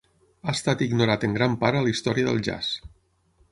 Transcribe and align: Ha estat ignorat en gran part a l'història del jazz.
Ha 0.45 0.53
estat 0.57 0.81
ignorat 0.85 1.27
en 1.27 1.37
gran 1.37 1.59
part 1.65 1.79
a 1.81 1.85
l'història 1.89 2.29
del 2.31 2.43
jazz. 2.51 2.75